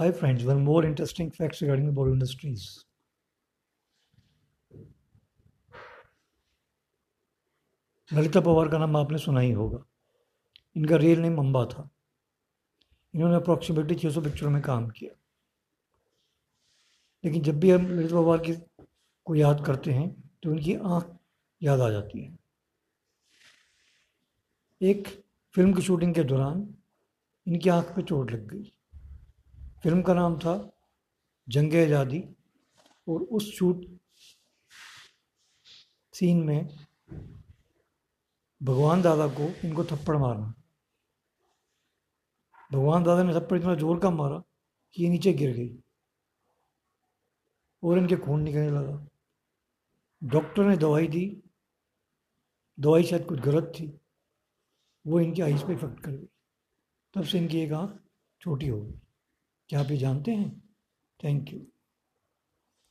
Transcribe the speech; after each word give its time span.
Hi 0.00 0.10
friends, 0.10 0.44
one 0.44 0.64
more 0.64 0.82
interesting 0.86 1.30
facts 1.30 1.60
regarding 1.60 1.86
the 1.86 1.92
Bollywood 1.92 2.14
industries. 2.14 2.84
Lalita 8.12 8.40
Pawar 8.40 8.68
का 8.68 8.78
नाम 8.78 8.96
आपने 8.96 9.18
सुना 9.18 9.40
ही 9.40 9.50
होगा। 9.52 9.84
इनका 10.76 10.96
रियल 10.96 11.18
नेम 11.18 11.38
अम्बा 11.38 11.64
था। 11.64 11.90
इन्होंने 13.14 13.36
अप्रॉक्सीमेटली 13.36 13.94
600 13.94 14.20
पिक्चरों 14.20 14.50
में 14.50 14.62
काम 14.62 14.88
किया। 14.88 15.10
लेकिन 17.24 17.42
जब 17.42 17.60
भी 17.60 17.70
हम 17.70 17.86
ललिता 17.86 18.14
पवार 18.14 18.38
की 18.38 18.52
को 19.24 19.34
याद 19.34 19.64
करते 19.66 19.92
हैं 19.92 20.34
तो 20.42 20.50
उनकी 20.50 20.74
आँख 20.74 21.18
याद 21.62 21.80
आ 21.80 21.90
जाती 21.90 22.24
है। 22.24 22.38
एक 24.82 25.24
फ़िल्म 25.54 25.74
की 25.74 25.82
शूटिंग 25.82 26.14
के 26.14 26.24
दौरान 26.24 26.74
इनकी 27.46 27.68
आँख 27.68 27.96
पे 27.96 28.02
चोट 28.02 28.32
लग 28.32 28.48
गई। 28.48 28.72
फ़िल्म 29.84 30.02
का 30.02 30.14
नाम 30.14 30.38
था 30.38 30.52
जंग 31.48 31.74
आज़ादी 31.76 32.22
और 33.06 33.22
उस 33.22 33.50
शूट 33.54 33.84
सीन 36.14 36.42
में 36.44 36.68
भगवान 38.60 39.02
दादा 39.02 39.26
को 39.34 39.48
इनको 39.66 39.84
थप्पड़ 39.84 40.16
मारना। 40.16 40.54
भगवान 42.70 43.04
दादा 43.04 43.22
ने 43.22 43.34
थप्पड़ 43.34 43.58
इतना 43.58 43.74
ज़ोर 43.74 43.98
का 43.98 44.10
मारा 44.10 44.42
कि 44.96 45.02
ये 45.02 45.08
नीचे 45.08 45.32
गिर 45.32 45.56
गई 45.56 45.70
और 47.82 47.98
इनके 47.98 48.16
खून 48.16 48.42
निकलने 48.42 48.70
लगा। 48.70 49.06
डॉक्टर 50.22 50.64
ने 50.64 50.76
दवाई 50.76 51.08
दी। 51.08 51.26
दवाई 52.78 53.04
शायद 53.04 53.26
कुछ 53.26 53.40
गलत 53.40 53.72
थी। 53.76 53.92
वो 55.04 55.20
इनकी 55.20 55.42
आइज़ 55.42 55.64
पे 55.66 55.72
इफ़ेक्ट 55.72 56.00
कर 56.00 56.10
गई। 56.10 56.28
तब 57.14 57.24
से 57.24 57.38
इनकी 57.38 57.60
एक 57.60 57.72
आँख 57.72 58.00
छोटी 58.40 58.68
हो 58.68 58.80
गई। 58.80 59.00
क्या 59.70 59.80
आप 59.80 59.90
ये 59.90 59.96
जानते 59.96 60.30
हैं? 60.30 60.74
Thank 61.24 61.52
you 61.52 61.60